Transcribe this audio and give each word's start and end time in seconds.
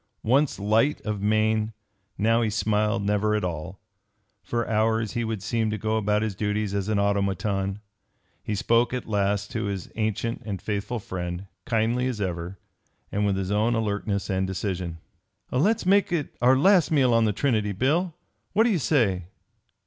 Once 0.23 0.57
light 0.57 0.99
of 1.01 1.21
mien, 1.21 1.73
now 2.17 2.41
he 2.41 2.49
smiled 2.49 3.03
never 3.03 3.35
at 3.35 3.43
all. 3.43 3.79
For 4.41 4.67
hours 4.67 5.11
he 5.13 5.23
would 5.23 5.43
seem 5.43 5.69
to 5.69 5.77
go 5.77 5.95
about 5.95 6.23
his 6.23 6.33
duties 6.33 6.73
as 6.73 6.89
an 6.89 6.97
automaton. 6.97 7.77
He 8.41 8.55
spoke 8.55 8.95
at 8.95 9.07
last 9.07 9.51
to 9.51 9.65
his 9.65 9.91
ancient 9.95 10.41
and 10.43 10.59
faithful 10.59 10.97
friend, 10.97 11.45
kindly 11.67 12.07
as 12.07 12.19
ever, 12.19 12.57
and 13.11 13.27
with 13.27 13.37
his 13.37 13.51
own 13.51 13.75
alertness 13.75 14.27
and 14.27 14.47
decision. 14.47 14.97
"Let's 15.51 15.85
make 15.85 16.11
it 16.11 16.35
our 16.41 16.57
last 16.57 16.89
meal 16.89 17.13
on 17.13 17.25
the 17.25 17.31
Trinity, 17.31 17.71
Bill. 17.71 18.15
What 18.53 18.63
do 18.63 18.71
you 18.71 18.79
say?" 18.79 19.25